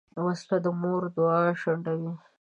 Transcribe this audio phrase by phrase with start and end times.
[0.25, 2.11] وسله د مور دعا شنډوي